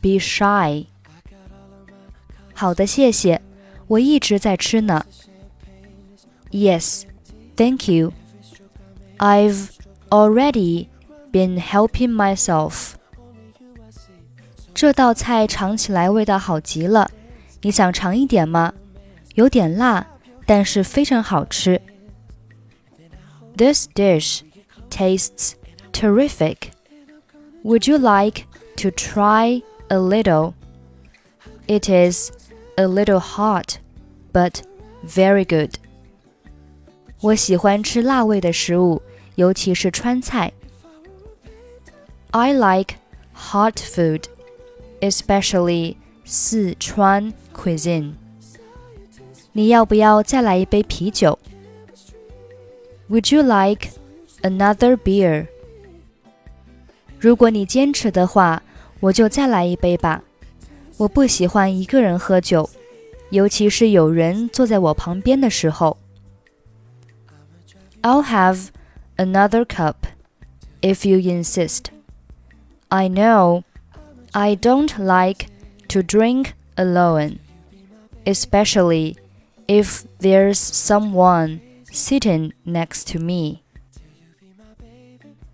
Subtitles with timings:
[0.00, 0.86] be shy.
[2.54, 3.40] 好的，谢谢，
[3.88, 5.04] 我一直在吃呢。
[6.50, 7.04] Yes,
[7.56, 8.12] thank you.
[9.18, 9.70] I've
[10.10, 10.88] already
[11.32, 12.92] been helping myself.
[14.74, 17.10] 这道菜尝起来味道好极了，
[17.62, 18.72] 你想尝一点吗？
[19.34, 20.06] 有点辣，
[20.46, 21.80] 但是非常好吃。
[23.56, 24.40] This dish
[24.90, 25.52] tastes
[25.92, 26.56] terrific.
[27.64, 28.44] Would you like
[28.76, 30.54] to try a little.
[31.66, 32.30] It is
[32.76, 33.76] a little hot,
[34.32, 34.62] but
[35.04, 35.74] very good.
[37.20, 39.00] 我喜欢吃辣味的食物，
[39.36, 40.52] 尤其是川菜。
[42.32, 42.96] I like
[43.34, 44.24] hot food,
[45.00, 48.14] especially Sichuan cuisine.
[49.52, 51.38] 你要不要再来一杯啤酒？
[53.10, 53.90] Would you like
[54.40, 55.46] another beer?
[57.20, 58.62] 如果你坚持的话，
[59.00, 60.22] 我就再来一杯吧。
[60.98, 62.68] 我不喜欢一个人喝酒，
[63.30, 65.96] 尤其是有人坐在我旁边的时候。
[68.02, 68.68] I'll have
[69.16, 69.94] another cup
[70.80, 71.86] if you insist.
[72.88, 73.62] I know
[74.32, 75.46] I don't like
[75.88, 77.38] to drink alone,
[78.24, 79.16] especially
[79.66, 81.60] if there's someone
[81.90, 83.60] sitting next to me.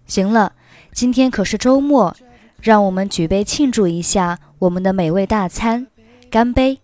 [0.06, 0.54] 行了，
[0.92, 2.16] 今天可是周末。
[2.63, 5.85] 让我们举杯庆祝一下我们的美味大餐，
[6.31, 6.79] 干杯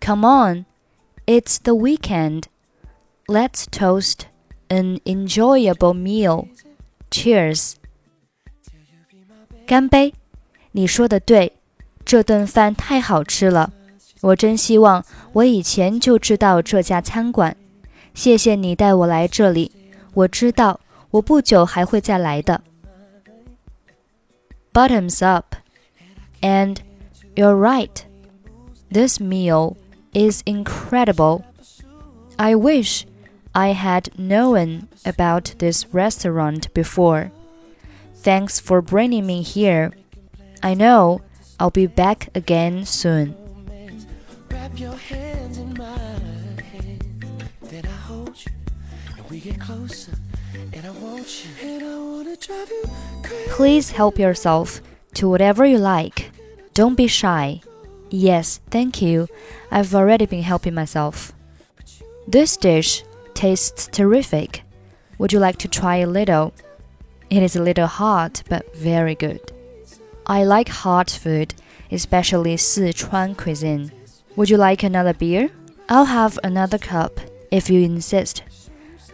[0.00, 0.66] ！Come on,
[1.26, 2.44] it's the weekend.
[3.26, 4.20] Let's toast
[4.68, 6.46] an enjoyable meal.
[7.10, 7.72] Cheers!
[9.66, 10.14] 干杯！
[10.70, 11.54] 你说的对，
[12.04, 13.72] 这顿饭太好吃了，
[14.20, 17.56] 我真希望我以前就知道这家餐馆。
[18.14, 19.72] 谢谢你带我来这里，
[20.12, 20.78] 我知道
[21.10, 22.62] 我不久还会再来的。
[24.74, 25.56] Bottoms up.
[26.42, 26.82] And
[27.34, 28.04] you're right.
[28.90, 29.78] This meal
[30.12, 31.46] is incredible.
[32.38, 33.06] I wish
[33.54, 37.32] I had known about this restaurant before.
[38.16, 39.92] Thanks for bringing me here.
[40.62, 41.22] I know
[41.58, 43.36] I'll be back again soon.
[53.48, 54.80] Please help yourself
[55.14, 56.30] to whatever you like.
[56.74, 57.60] Don't be shy.
[58.10, 59.28] Yes, thank you.
[59.70, 61.32] I've already been helping myself.
[62.26, 63.04] This dish
[63.34, 64.62] tastes terrific.
[65.18, 66.52] Would you like to try a little?
[67.30, 69.40] It is a little hot, but very good.
[70.26, 71.54] I like hot food,
[71.90, 73.92] especially Sichuan cuisine.
[74.36, 75.50] Would you like another beer?
[75.88, 77.20] I'll have another cup
[77.50, 78.42] if you insist.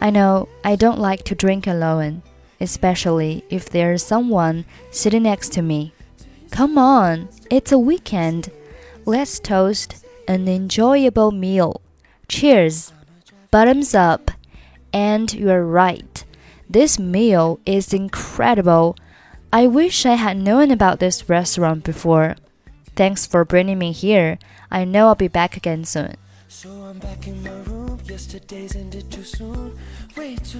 [0.01, 2.23] I know I don't like to drink alone,
[2.59, 5.93] especially if there's someone sitting next to me.
[6.49, 8.51] Come on, it's a weekend.
[9.05, 11.81] Let's toast an enjoyable meal.
[12.27, 12.93] Cheers.
[13.51, 14.31] Bottoms up.
[14.91, 16.25] And you're right.
[16.69, 18.95] This meal is incredible.
[19.53, 22.35] I wish I had known about this restaurant before.
[22.95, 24.39] Thanks for bringing me here.
[24.71, 26.15] I know I'll be back again soon.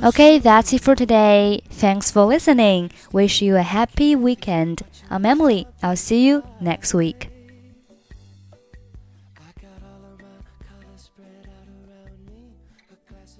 [0.03, 1.62] Okay, that's it for today.
[1.69, 2.92] Thanks for listening.
[3.12, 4.83] Wish you a happy weekend.
[5.09, 5.68] I'm Emily.
[5.83, 7.30] I'll see you next week.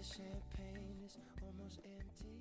[0.04, 2.41] champagne is almost empty.